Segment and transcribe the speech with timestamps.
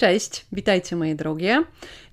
[0.00, 1.64] Cześć, witajcie moje drogie.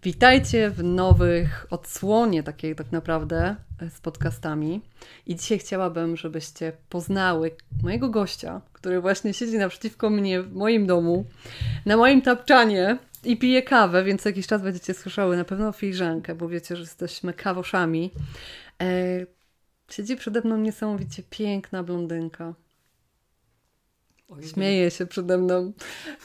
[0.04, 4.82] Witajcie w nowych odsłonie takiej tak naprawdę e, z podcastami.
[5.26, 7.52] I dzisiaj chciałabym, żebyście poznały
[7.84, 11.26] mojego gościa, który właśnie siedzi naprzeciwko mnie w moim domu,
[11.86, 16.50] na moim tapczanie i pije kawę, więc jakiś czas będziecie słyszały na pewno filiżankę, bo
[16.50, 18.12] wiecie, że jesteśmy kawoszami.
[18.82, 18.86] E,
[19.92, 22.54] siedzi przede mną niesamowicie piękna blondynka
[24.54, 25.72] Śmieje się przede mną,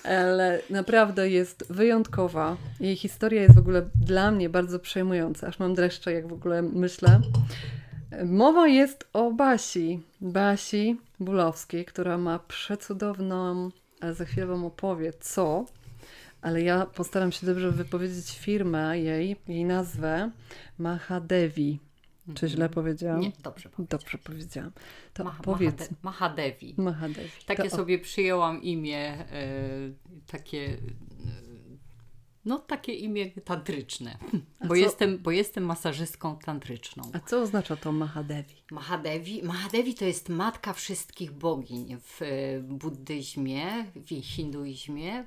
[0.04, 2.56] ale naprawdę jest wyjątkowa.
[2.80, 6.62] Jej historia jest w ogóle dla mnie bardzo przejmująca, aż mam dreszcze, jak w ogóle
[6.62, 7.20] myślę.
[8.24, 13.70] Mowa jest o Basi, Basi Bulowskiej, która ma przecudowną,
[14.00, 15.64] ale za chwilę Wam opowie co,
[16.42, 20.30] ale ja postaram się dobrze wypowiedzieć firmę jej, jej nazwę,
[20.78, 21.78] Mahadevi.
[22.34, 22.72] Czy źle mhm.
[22.74, 23.20] powiedziałam?
[23.20, 24.00] Nie, dobrze powiedziałam.
[24.00, 24.72] Dobrze powiedziałam.
[25.14, 25.88] To Mah powiedz.
[26.02, 26.74] Mahadevi.
[26.76, 27.30] Mahadevi.
[27.46, 27.76] Takie to...
[27.76, 29.94] sobie przyjęłam imię, y,
[30.26, 30.78] takie, y,
[32.44, 34.18] no takie imię tantryczne,
[34.68, 37.10] bo jestem, bo jestem masażystką tantryczną.
[37.12, 38.54] A co oznacza to Mahadevi?
[38.70, 45.26] Mahadevi, Mahadevi to jest matka wszystkich bogiń w e, buddyzmie, w hinduizmie,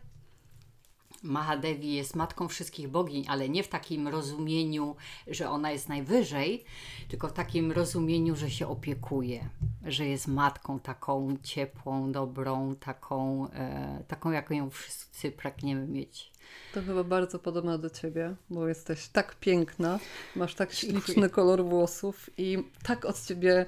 [1.24, 4.96] Mahadevi jest matką wszystkich bogiń, ale nie w takim rozumieniu,
[5.28, 6.64] że ona jest najwyżej,
[7.08, 9.50] tylko w takim rozumieniu, że się opiekuje,
[9.86, 16.34] że jest matką taką ciepłą, dobrą, taką, e, taką jaką ją wszyscy pragniemy mieć.
[16.74, 20.00] To chyba bardzo podobna do ciebie, bo jesteś tak piękna,
[20.36, 23.66] masz tak śliczny kolor włosów i tak od ciebie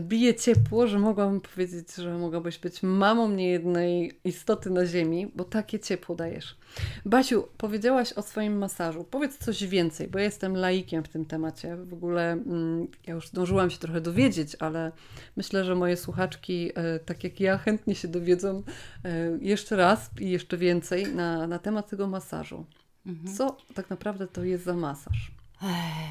[0.00, 5.78] bije ciepło, że mogłabym powiedzieć, że mogłabyś być mamą niejednej istoty na ziemi, bo takie
[5.78, 6.56] ciepło dajesz.
[7.04, 9.04] Basiu, powiedziałaś o swoim masażu.
[9.04, 11.76] Powiedz coś więcej, bo ja jestem laikiem w tym temacie.
[11.76, 14.92] W ogóle mm, ja już zdążyłam się trochę dowiedzieć, ale
[15.36, 18.62] myślę, że moje słuchaczki, e, tak jak ja, chętnie się dowiedzą
[19.04, 22.66] e, jeszcze raz i jeszcze więcej na, na temat tego masażu.
[23.06, 23.36] Mhm.
[23.36, 25.39] Co tak naprawdę to jest za masaż?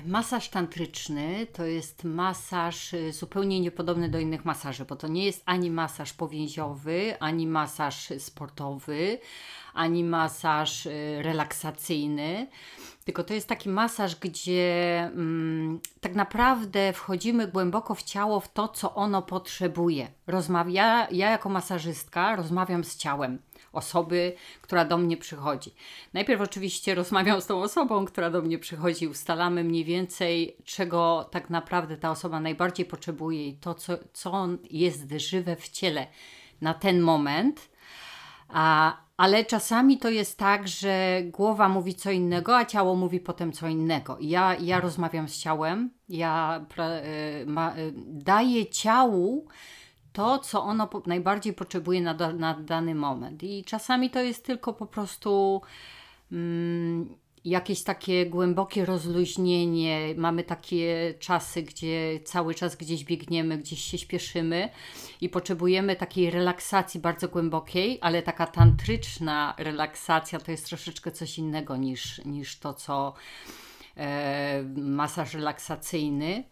[0.05, 5.43] Masaż tantryczny to jest masaż y, zupełnie niepodobny do innych masaży, bo to nie jest
[5.45, 9.19] ani masaż powięziowy, ani masaż sportowy,
[9.73, 12.47] ani masaż y, relaksacyjny,
[13.05, 18.67] tylko to jest taki masaż, gdzie mm, tak naprawdę wchodzimy głęboko w ciało, w to,
[18.67, 20.07] co ono potrzebuje.
[20.27, 23.39] Rozmawia, ja jako masażystka rozmawiam z ciałem
[23.73, 25.73] osoby, która do mnie przychodzi.
[26.13, 31.49] Najpierw oczywiście rozmawiam z tą osobą, która do mnie przychodzi, ustalamy mniej więcej, czego tak
[31.49, 36.07] naprawdę ta osoba najbardziej potrzebuje i to, co, co jest żywe w ciele
[36.61, 37.69] na ten moment.
[38.47, 43.51] A, ale czasami to jest tak, że głowa mówi co innego, a ciało mówi potem
[43.51, 44.17] co innego.
[44.21, 49.47] ja, ja rozmawiam z ciałem, ja pra, y, ma, y, daję ciału
[50.19, 53.43] to, co ono po, najbardziej potrzebuje na, na dany moment.
[53.43, 55.61] I czasami to jest tylko po prostu
[56.31, 57.15] mm,
[57.45, 60.13] jakieś takie głębokie rozluźnienie.
[60.17, 64.69] Mamy takie czasy, gdzie cały czas gdzieś biegniemy, gdzieś się śpieszymy
[65.21, 71.77] i potrzebujemy takiej relaksacji bardzo głębokiej, ale taka tantryczna relaksacja to jest troszeczkę coś innego
[71.77, 73.13] niż, niż to, co
[73.97, 76.43] e, masaż relaksacyjny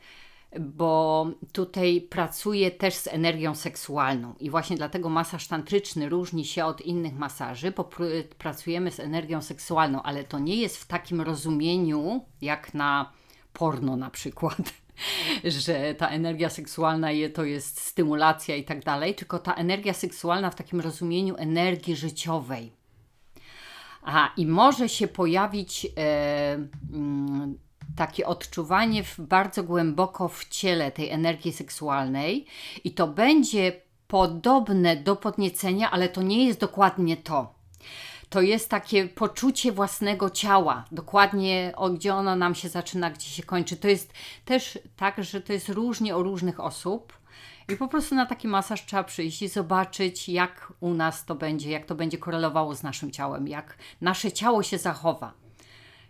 [0.59, 6.81] bo tutaj pracuje też z energią seksualną i właśnie dlatego masaż tantryczny różni się od
[6.81, 12.25] innych masaży, bo pr pracujemy z energią seksualną, ale to nie jest w takim rozumieniu
[12.41, 13.11] jak na
[13.53, 14.57] porno na przykład.
[15.43, 20.49] że ta energia seksualna je, to jest stymulacja i tak dalej, tylko ta energia seksualna
[20.49, 22.71] w takim rozumieniu energii życiowej.
[24.01, 26.53] A i może się pojawić e,
[26.93, 27.57] mm,
[27.95, 32.45] takie odczuwanie w, bardzo głęboko w ciele tej energii seksualnej
[32.83, 37.57] i to będzie podobne do podniecenia, ale to nie jest dokładnie to.
[38.29, 43.43] To jest takie poczucie własnego ciała, dokładnie o, gdzie ono nam się zaczyna, gdzie się
[43.43, 43.77] kończy.
[43.77, 44.13] To jest
[44.45, 47.13] też tak, że to jest różnie u różnych osób.
[47.69, 51.71] I po prostu na taki masaż trzeba przyjść i zobaczyć, jak u nas to będzie,
[51.71, 55.46] jak to będzie korelowało z naszym ciałem, jak nasze ciało się zachowa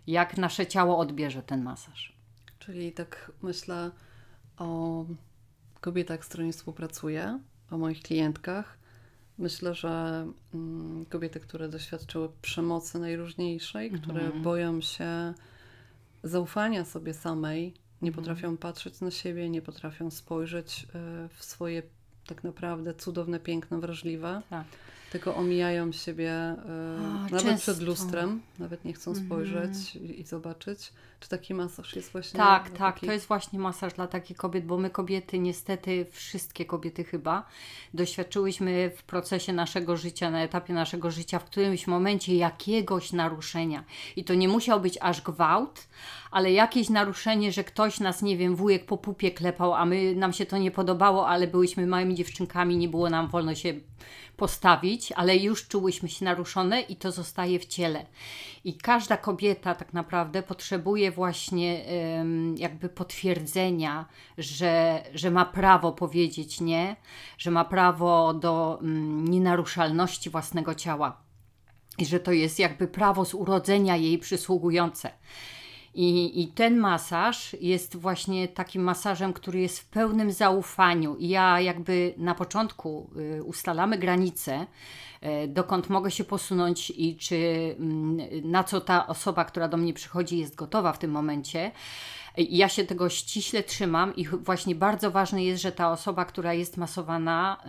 [0.08, 2.12] jak nasze ciało odbierze ten masaż.
[2.58, 3.90] Czyli tak myślę
[4.56, 5.04] o
[5.80, 7.38] kobietach, z którymi współpracuję,
[7.70, 8.78] o moich klientkach.
[9.38, 14.02] Myślę, że mm, kobiety, które doświadczyły przemocy najróżniejszej, mhm.
[14.02, 15.34] które boją się
[16.22, 18.14] zaufania sobie samej, nie mhm.
[18.14, 21.82] potrafią patrzeć na siebie, nie potrafią spojrzeć y, w swoje
[22.26, 24.42] tak naprawdę cudowne, piękne, wrażliwe.
[24.50, 24.66] Tak
[25.10, 27.72] Tylko omijają siebie A, nawet często.
[27.72, 30.08] przed lustrem, nawet nie chcą spojrzeć mm.
[30.08, 30.92] i, i, zobaczyć.
[31.20, 32.38] Czy taki masaż jest właśnie.
[32.38, 33.06] Tak, tak, taki...
[33.06, 37.46] to jest właśnie masaż dla takich kobiet, bo my kobiety, niestety, wszystkie kobiety chyba,
[37.94, 43.84] doświadczyłyśmy w procesie naszego życia, na etapie naszego życia, w którymś momencie jakiegoś naruszenia.
[44.16, 45.88] I to nie musiał być aż gwałt,
[46.30, 50.32] ale jakieś naruszenie, że ktoś nas, nie wiem, wujek po pupie klepał, a my nam
[50.32, 53.74] się to nie podobało, ale byłyśmy małymi dziewczynkami, nie było nam wolno się
[54.36, 58.06] postawić, ale już czułyśmy się naruszone i to zostaje w ciele.
[58.64, 61.84] I każda kobieta tak naprawdę potrzebuje właśnie
[62.56, 64.06] jakby potwierdzenia,
[64.38, 66.96] że, że ma prawo powiedzieć nie,
[67.38, 71.28] że ma prawo do um, nienaruszalności własnego ciała
[71.98, 75.10] i że to jest jakby prawo z urodzenia jej przysługujące.
[76.00, 81.16] I, I ten masaż jest właśnie takim masażem, który jest w pełnym zaufaniu.
[81.16, 84.66] I ja jakby na początku y, ustalamy granice,
[85.22, 87.76] y, dokąd mogę się posunąć i czy y,
[88.44, 91.70] na co ta osoba, która do mnie przychodzi, jest gotowa w tym momencie.
[92.36, 96.76] Ja się tego ściśle trzymam i właśnie bardzo ważne jest, że ta osoba, która jest
[96.76, 97.62] masowana,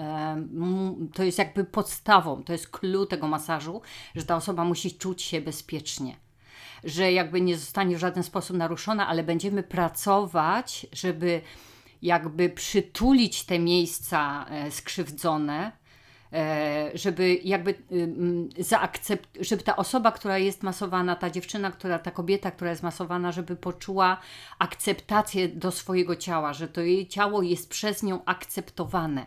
[1.14, 3.82] to jest jakby podstawą, to jest clue tego masażu,
[4.16, 6.29] że ta osoba musi czuć się bezpiecznie
[6.84, 11.42] że jakby nie zostanie w żaden sposób naruszona, ale będziemy pracować, żeby
[12.02, 15.72] jakby przytulić te miejsca e, skrzywdzone,
[16.34, 17.74] e, żeby jakby
[18.58, 23.32] zaakcept, żeby ta osoba, która jest masowana, ta dziewczyna, która, ta kobieta, która jest masowana,
[23.32, 24.18] żeby poczuła
[24.60, 29.26] akceptację do swojego ciała, że to jej ciało jest przez nią akceptowane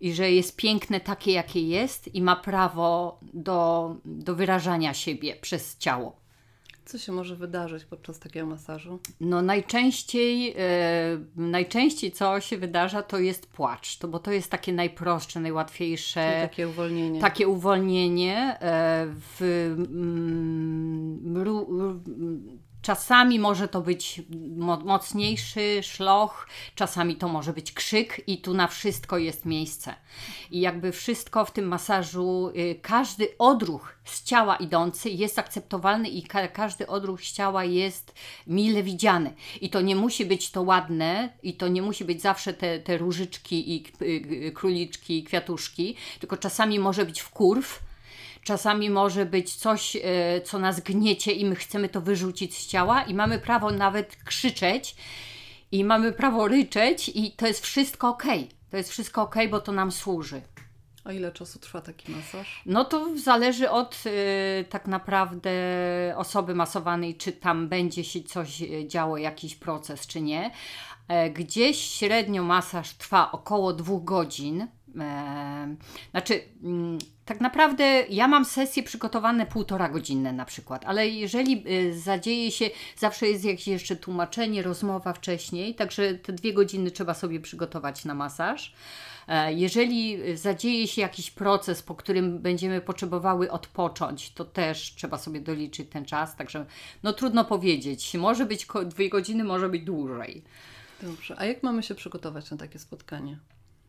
[0.00, 5.76] i że jest piękne takie, jakie jest i ma prawo do, do wyrażania siebie przez
[5.78, 6.27] ciało.
[6.88, 8.98] Co się może wydarzyć podczas takiego masażu?
[9.20, 14.72] No najczęściej, e, najczęściej co się wydarza to jest płacz, to, bo to jest takie
[14.72, 16.30] najprostsze, najłatwiejsze.
[16.30, 17.20] Czyli takie uwolnienie.
[17.20, 19.42] Takie uwolnienie e, w,
[19.88, 21.36] mm,
[22.82, 24.22] Czasami może to być
[24.84, 29.94] mocniejszy szloch, czasami to może być krzyk, i tu na wszystko jest miejsce.
[30.50, 36.22] I jakby wszystko w tym masażu, y, każdy odruch z ciała idący jest akceptowalny i
[36.22, 38.14] ka każdy odruch z ciała jest
[38.46, 39.34] mile widziany.
[39.60, 42.98] I to nie musi być to ładne, i to nie musi być zawsze te, te
[42.98, 47.87] różyczki i y, króliczki i kwiatuszki, tylko czasami może być wkurw
[48.42, 50.00] Czasami może być coś, e,
[50.40, 54.96] co nas gniecie i my chcemy to wyrzucić z ciała i mamy prawo nawet krzyczeć
[55.72, 58.24] i mamy prawo ryczeć i to jest wszystko ok.
[58.70, 60.42] To jest wszystko ok, bo to nam służy.
[61.04, 62.62] A ile czasu trwa taki masaż?
[62.66, 65.50] No to zależy od y, tak naprawdę
[66.16, 70.50] osoby masowanej, czy tam będzie się coś działo, jakiś proces, czy nie.
[71.08, 74.66] E, gdzieś średnio masaż trwa około dwóch godzin.
[76.10, 82.00] Znaczy, mm, tak naprawdę ja mam sesje przygotowane półtora godzinne na przykład, ale jeżeli y,
[82.00, 87.40] zadzieje się, zawsze jest jakieś jeszcze tłumaczenie, rozmowa wcześniej, także te dwie godziny trzeba sobie
[87.40, 88.74] przygotować na masaż.
[89.28, 95.40] E, jeżeli zadzieje się jakiś proces, po którym będziemy potrzebowały odpocząć, to też trzeba sobie
[95.40, 96.66] doliczyć ten czas, także
[97.02, 98.14] no trudno powiedzieć.
[98.14, 100.42] Może być dwie godziny, może być dłużej.
[101.02, 103.38] Dobrze, a jak mamy się przygotować na takie spotkanie?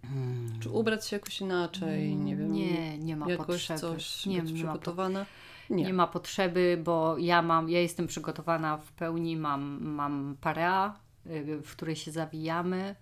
[0.01, 0.59] Hmm.
[0.59, 2.15] Czy ubrać się jakoś inaczej?
[2.15, 2.51] Nie wiem.
[2.51, 3.79] Nie, nie ma jakoś potrzeby.
[3.79, 5.25] coś nie, być przygotowana?
[5.69, 5.83] Nie.
[5.83, 11.61] nie ma potrzeby, bo ja mam, ja jestem przygotowana w pełni, mam, mam parea, y,
[11.61, 12.95] w której się zawijamy.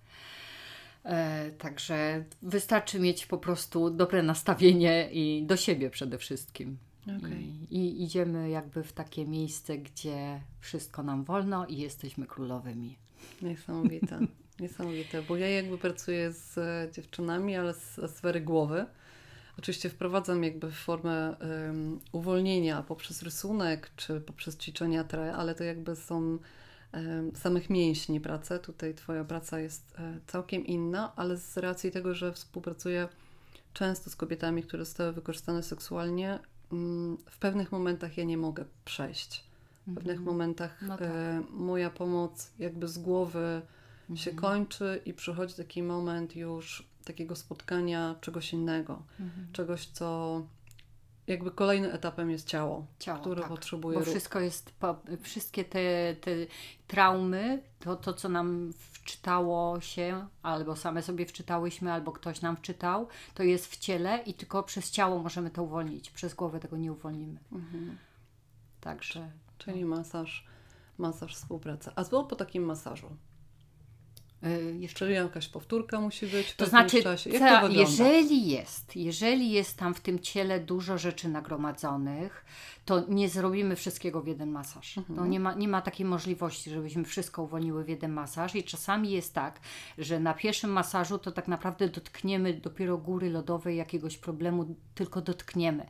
[1.04, 6.78] E, także wystarczy mieć po prostu dobre nastawienie i do siebie przede wszystkim.
[7.18, 7.40] Okay.
[7.70, 12.98] I, I, idziemy jakby w takie miejsce, gdzie wszystko nam wolno i jesteśmy królowymi.
[13.42, 14.18] Niesamowite.
[14.60, 16.56] Niesamowite, bo ja jakby pracuję z
[16.94, 18.86] dziewczynami, ale z sfery głowy.
[19.58, 25.96] Oczywiście wprowadzam jakby formę um, uwolnienia poprzez rysunek czy poprzez ćwiczenia tre, ale to jakby
[25.96, 26.38] są
[26.92, 28.58] um, samych mięśni prace.
[28.58, 33.08] Tutaj Twoja praca jest um, całkiem inna, ale z racji tego, że współpracuję
[33.72, 36.38] często z kobietami, które zostały wykorzystane seksualnie,
[36.72, 39.44] um, w pewnych momentach ja nie mogę przejść.
[39.86, 40.32] W pewnych mm -hmm.
[40.32, 41.08] momentach no tak.
[41.08, 43.62] E, moja pomoc jakby z głowy
[44.10, 44.16] mhm.
[44.16, 49.48] się kończy i przychodzi taki moment już takiego spotkania czegoś innego, mhm.
[49.52, 50.42] czegoś, co
[51.28, 53.50] jakby kolejnym etapem jest ciało, ciało które tak.
[53.50, 54.72] potrzebuje Bo wszystko jest,
[55.22, 56.30] wszystkie te, te
[56.86, 58.72] traumy, to, to co nam
[59.08, 64.34] wczytało się, albo same sobie wczytałyśmy, albo ktoś nam wczytał, to jest w ciele i
[64.34, 66.10] tylko przez ciało możemy to uwolnić.
[66.10, 67.40] Przez głowę tego nie uwolnimy.
[67.52, 67.98] Mhm.
[68.80, 69.30] Także.
[69.58, 70.46] Czyli masaż,
[70.98, 71.92] masaż współpraca.
[71.96, 73.16] A co po takim masażu?
[74.46, 76.54] Y, jeszcze jakaś powtórka musi być.
[76.54, 77.10] To znaczy, to
[77.68, 82.44] jeżeli jest, jeżeli jest tam w tym ciele dużo rzeczy nagromadzonych,
[82.88, 84.98] to nie zrobimy wszystkiego w jeden masaż.
[84.98, 85.18] Mhm.
[85.18, 88.54] To nie ma, nie ma takiej możliwości, żebyśmy wszystko uwolniły w jeden masaż.
[88.54, 89.60] I czasami jest tak,
[89.98, 95.86] że na pierwszym masażu to tak naprawdę dotkniemy dopiero góry lodowej jakiegoś problemu, tylko dotkniemy.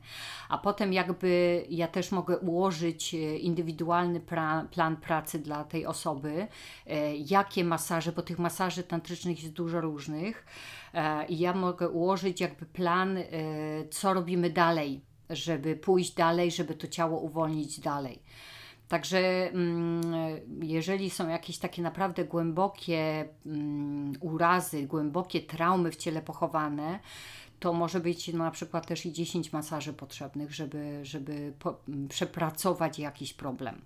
[0.48, 6.46] A potem jakby ja też mogę ułożyć e, indywidualny pra, plan pracy dla tej osoby,
[6.86, 10.46] e, jakie masaże, bo tych masaży tantrycznych jest dużo różnych.
[10.94, 13.18] E, I ja mogę ułożyć jakby plan,
[13.90, 18.22] co robimy dalej żeby pójść dalej, żeby to ciało uwolnić dalej.
[18.88, 20.02] Także mm,
[20.62, 26.98] jeżeli są jakieś takie naprawdę głębokie mm, urazy, głębokie traumy w ciele pochowane,
[27.60, 32.98] to może być no, na przykład też i 10 masaży potrzebnych, żeby, żeby po, przepracować
[32.98, 33.80] jakiś problem.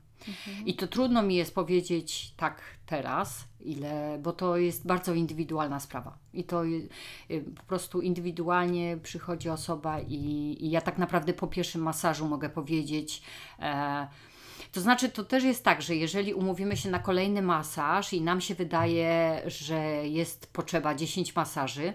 [0.66, 6.18] I to trudno mi jest powiedzieć tak teraz, ile, bo to jest bardzo indywidualna sprawa.
[6.32, 6.88] I to y,
[7.56, 13.22] po prostu indywidualnie przychodzi osoba, i, i ja tak naprawdę po pierwszym masażu mogę powiedzieć.
[13.58, 14.08] E,
[14.72, 18.40] to znaczy, to też jest tak, że jeżeli umówimy się na kolejny masaż i nam
[18.40, 21.94] się wydaje, że jest potrzeba 10 masaży,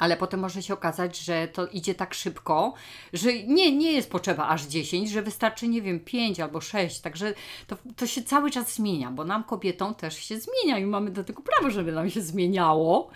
[0.00, 2.74] ale potem może się okazać, że to idzie tak szybko,
[3.12, 7.00] że nie, nie jest potrzeba aż 10, że wystarczy, nie wiem, 5 albo 6.
[7.00, 7.34] Także
[7.66, 11.24] to, to się cały czas zmienia, bo nam kobietom też się zmienia i mamy do
[11.24, 13.10] tego prawo, żeby nam się zmieniało.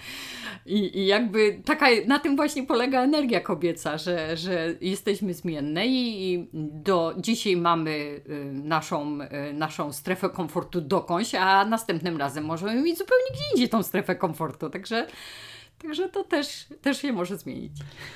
[0.66, 6.32] I, i jakby taka, na tym właśnie polega energia kobieca, że, że jesteśmy zmienne i,
[6.32, 9.18] i do dzisiaj mamy y, naszą,
[9.50, 14.14] y, naszą strefę komfortu dokądś, a następnym razem możemy mieć zupełnie gdzie indziej tą strefę
[14.14, 14.70] komfortu.
[14.70, 15.06] Także
[15.84, 17.72] Także to też, też się może zmienić.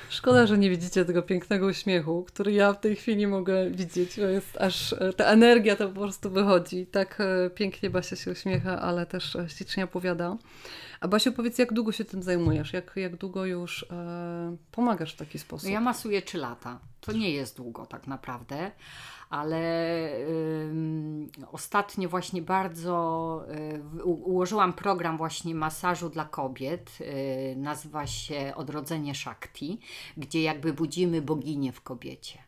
[0.09, 4.15] Szkoda, że nie widzicie tego pięknego uśmiechu, który ja w tej chwili mogę widzieć.
[4.15, 6.87] To jest aż e, ta energia to po prostu wychodzi.
[6.87, 10.37] Tak e, pięknie Basia się uśmiecha, ale też e, ślicznie opowiada.
[10.99, 12.73] A Basiu, powiedz, jak długo się tym zajmujesz?
[12.73, 15.69] Jak, jak długo już e, pomagasz w taki sposób?
[15.69, 16.79] Ja masuję 3 lata.
[17.01, 18.71] To nie jest długo tak naprawdę,
[19.29, 19.59] ale
[21.51, 23.45] ostatnio właśnie bardzo
[23.99, 26.97] y, ułożyłam program właśnie masażu dla kobiet.
[27.01, 29.79] Y, nazywa się Odrodzenie Shakti,
[30.17, 32.39] gdzie jakby budzimy boginię w kobiecie.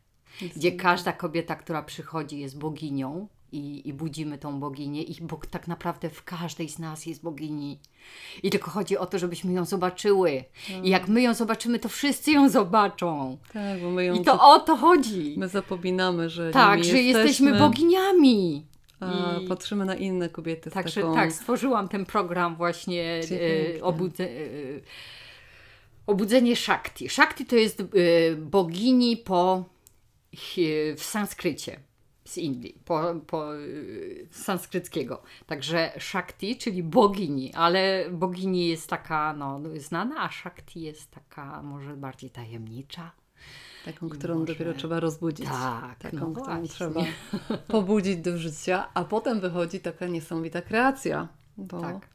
[0.56, 5.68] Gdzie każda kobieta, która przychodzi, jest boginią, i, i budzimy tą boginię, i bo tak
[5.68, 7.80] naprawdę w każdej z nas jest bogini.
[8.44, 10.44] I tylko chodzi o to, żebyśmy ją zobaczyły.
[10.84, 13.38] I jak my ją zobaczymy, to wszyscy ją zobaczą.
[13.54, 15.36] Tak, bo my ją I to o to chodzi.
[15.38, 18.66] My zapominamy, że tak, że jesteśmy, jesteśmy boginiami.
[19.00, 19.48] A I...
[19.48, 20.72] patrzymy na inne kobiety.
[20.72, 21.16] Także taką...
[21.16, 23.22] tak, stworzyłam ten program właśnie
[23.78, 24.30] e, obudze, e,
[26.08, 27.10] Obudzenie Shakti.
[27.10, 27.86] Shakti to jest e,
[28.36, 29.64] bogini po
[30.98, 31.80] w sanskrycie
[32.32, 35.22] z Indii, po, po y, sanskryckiego.
[35.48, 41.98] Także Shakti, czyli bogini, ale bogini jest taka no, znana, a Shakti jest taka może
[41.98, 43.12] bardziej tajemnicza.
[43.86, 44.54] Taką, którą może...
[44.54, 45.46] dopiero trzeba rozbudzić.
[45.46, 46.68] Tak, taką, no którą właśnie.
[46.68, 47.02] trzeba
[47.68, 51.28] pobudzić do życia, a potem wychodzi taka niesamowita kreacja.
[51.58, 52.08] Bo tak.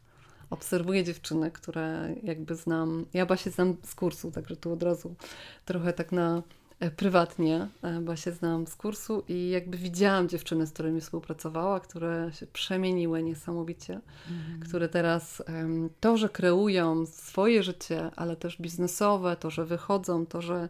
[0.50, 3.06] obserwuję dziewczyny, które jakby znam.
[3.14, 5.14] Ja się znam z kursu, także tu od razu
[5.64, 6.42] trochę tak na
[6.96, 12.30] prywatnie, e, bo się znam z kursu i jakby widziałam dziewczyny, z którymi współpracowała, które
[12.32, 14.60] się przemieniły niesamowicie, mm.
[14.60, 15.42] które teraz
[16.00, 20.68] to, że kreują swoje życie, ale też biznesowe, to, że wychodzą, to, że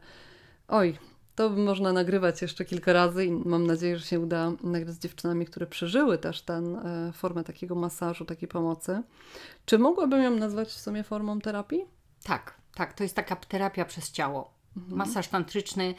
[0.68, 0.98] oj,
[1.34, 5.46] to można nagrywać jeszcze kilka razy i mam nadzieję, że się uda nagrać z dziewczynami,
[5.46, 9.02] które przeżyły też tę e, formę takiego masażu, takiej pomocy.
[9.66, 11.84] Czy mogłabym ją nazwać w sumie formą terapii?
[12.24, 14.55] Tak, tak, to jest taka terapia przez ciało.
[14.76, 14.96] Mhm.
[14.96, 15.94] Masaż tantryczny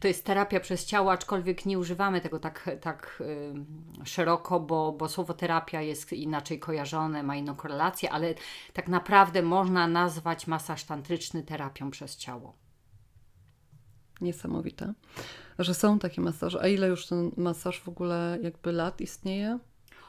[0.00, 3.22] to jest terapia przez ciało, aczkolwiek nie używamy tego tak, tak
[4.00, 8.34] y, szeroko, bo, bo słowo terapia jest inaczej kojarzone, ma inną korelację, ale
[8.72, 12.56] tak naprawdę można nazwać masaż tantryczny terapią przez ciało.
[14.20, 14.94] Niesamowite,
[15.58, 16.62] że są takie masaże.
[16.62, 19.58] A ile już ten masaż w ogóle jakby lat istnieje?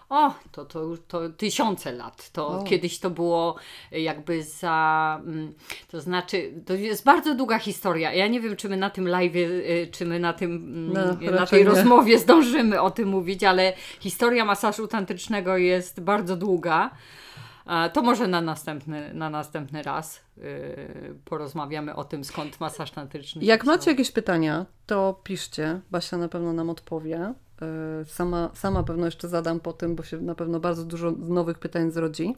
[0.09, 2.29] O, to, to już to tysiące lat.
[2.31, 2.63] To o.
[2.63, 3.55] kiedyś to było
[3.91, 5.21] jakby za.
[5.25, 5.53] Mm,
[5.87, 8.13] to znaczy, to jest bardzo długa historia.
[8.13, 11.31] Ja nie wiem, czy my na tym live, y, czy my na tym mm, no,
[11.31, 11.69] na tej nie.
[11.69, 16.91] rozmowie zdążymy o tym mówić, ale historia masażu tantrycznego jest bardzo długa.
[17.93, 20.43] To może na następny, na następny raz yy,
[21.25, 23.45] porozmawiamy o tym, skąd masaż tantryczny.
[23.45, 25.79] Jak macie jakieś pytania, to piszcie.
[25.91, 27.33] Basia na pewno nam odpowie.
[27.61, 31.59] E, sama, sama pewno jeszcze zadam po tym, bo się na pewno bardzo dużo nowych
[31.59, 32.35] pytań zrodzi.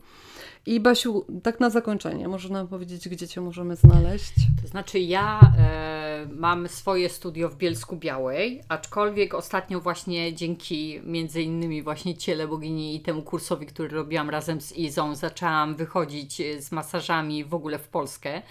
[0.66, 4.34] I Basiu, tak na zakończenie, może nam powiedzieć, gdzie Cię możemy znaleźć?
[4.62, 11.42] To znaczy ja e, mam swoje studio w Bielsku Białej, aczkolwiek ostatnio właśnie dzięki między
[11.42, 16.72] innymi właśnie Ciele Bogini i temu kursowi, który robiłam razem z Izą, zaczęłam wychodzić z
[16.72, 18.42] masażami w ogóle w Polskę.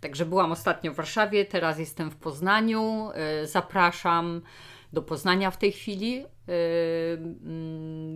[0.00, 3.10] Także byłam ostatnio w Warszawie, teraz jestem w Poznaniu.
[3.14, 4.42] E, zapraszam
[4.92, 6.12] do Poznania w tej chwili.
[6.14, 6.24] Yy,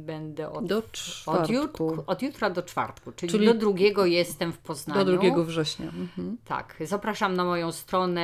[0.02, 1.86] będę od, do czwartku.
[1.86, 5.04] Od, od jutra do czwartku, czyli, czyli, do drugiego jestem w Poznaniu.
[5.04, 5.86] Do 2 września.
[5.86, 6.36] Mhm.
[6.44, 6.76] Tak.
[6.84, 8.20] Zapraszam na moją stronę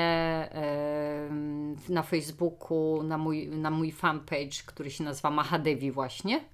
[1.89, 6.45] na Facebooku, na mój, na mój fanpage, który się nazywa Mahadevi właśnie.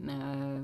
[0.00, 0.06] Yy,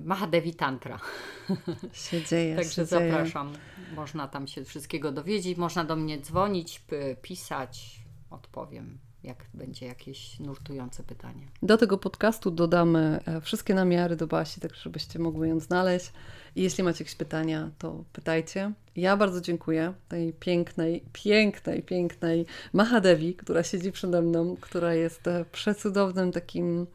[0.05, 1.01] Mahadevi Tantra.
[1.93, 2.57] Się dzieje.
[2.57, 3.53] Także się zapraszam.
[3.53, 3.97] Dzieje.
[3.97, 6.83] Można tam się wszystkiego dowiedzieć, można do mnie dzwonić,
[7.23, 11.49] pisać, odpowiem jak będzie jakieś nurtujące pytanie.
[11.63, 16.13] Do tego podcastu dodamy e, wszystkie namiary do Basi, tak żebyście mogły ją znaleźć.
[16.57, 18.73] I jeśli macie jakieś pytania, to pytajcie.
[18.97, 25.45] Ja bardzo dziękuję tej pięknej, pięknej, pięknej Mahadevi, która siedzi przede mną, która jest e,
[25.53, 26.87] przecudownym takim...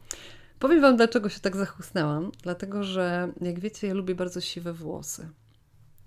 [0.58, 2.32] Powiem Wam, dlaczego się tak zachłysnęłam.
[2.42, 5.28] Dlatego, że jak wiecie, ja lubię bardzo siwe włosy.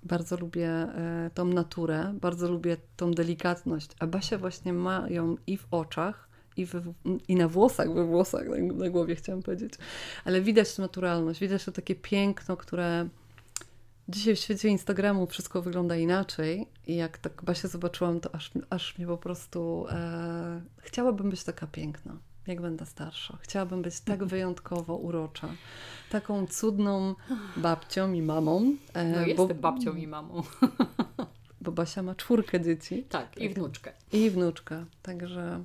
[0.03, 5.57] Bardzo lubię e, tą naturę, bardzo lubię tą delikatność, a Basia właśnie ma ją i
[5.57, 6.93] w oczach, i, w,
[7.27, 9.73] i na włosach, we włosach, na, na, głowie chciałam powiedzieć,
[10.25, 13.09] ale widać tę naturalność, widać to takie piękno, które
[14.09, 16.67] dzisiaj w świecie Instagramu wszystko wygląda inaczej.
[16.87, 21.67] I jak tak Basia zobaczyłam, to aż, aż mnie po prostu e, chciałabym być taka
[21.67, 22.17] piękna
[22.47, 23.37] jak będę starsza.
[23.41, 25.47] Chciałabym być tak wyjątkowo urocza.
[26.09, 27.15] Taką cudną
[27.57, 28.75] babcią i mamą.
[28.93, 30.43] E, no jestem bo, babcią i mamą.
[31.61, 33.05] Bo Basia ma czwórkę dzieci.
[33.09, 33.93] Tak, i wnuczkę.
[34.11, 34.85] I wnuczkę.
[35.01, 35.63] Także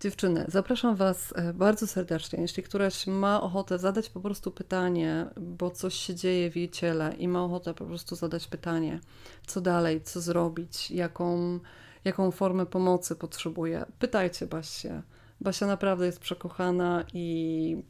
[0.00, 2.40] dziewczyny, zapraszam Was e, bardzo serdecznie.
[2.40, 7.14] Jeśli któraś ma ochotę zadać po prostu pytanie, bo coś się dzieje w jej ciele
[7.18, 9.00] i ma ochotę po prostu zadać pytanie,
[9.46, 11.60] co dalej, co zrobić, jaką,
[12.04, 15.02] jaką formę pomocy potrzebuje, pytajcie Basię
[15.40, 17.82] Basia naprawdę jest przekochana i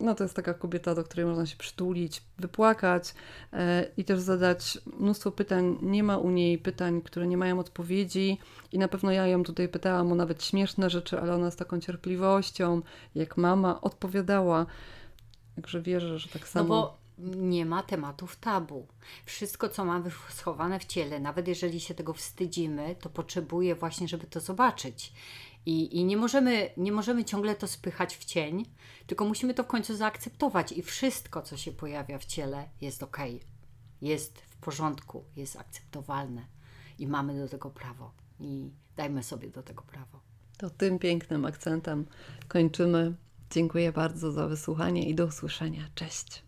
[0.00, 3.14] no to jest taka kobieta, do której można się przytulić, wypłakać
[3.52, 5.78] e, i też zadać mnóstwo pytań.
[5.82, 8.38] Nie ma u niej pytań, które nie mają odpowiedzi
[8.72, 11.80] i na pewno ja ją tutaj pytałam o nawet śmieszne rzeczy, ale ona z taką
[11.80, 12.82] cierpliwością,
[13.14, 14.66] jak mama, odpowiadała.
[15.56, 16.64] Także wierzę, że tak samo...
[16.64, 18.86] No bo nie ma tematów tabu.
[19.24, 24.26] Wszystko, co mamy schowane w ciele, nawet jeżeli się tego wstydzimy, to potrzebuje właśnie, żeby
[24.26, 25.12] to zobaczyć.
[25.66, 28.64] I, I nie, możemy, nie możemy ciągle to spychać w cień,
[29.06, 33.18] tylko musimy to w końcu zaakceptować i wszystko, co się pojawia w ciele, jest ok,
[34.02, 36.46] jest w porządku, jest akceptowalne
[36.98, 38.12] i mamy do tego prawo.
[38.40, 40.20] I dajmy sobie do tego prawo.
[40.58, 42.06] To tym pięknym akcentem
[42.48, 43.14] kończymy.
[43.50, 45.88] Dziękuję bardzo za wysłuchanie i do usłyszenia.
[45.94, 46.45] Cześć.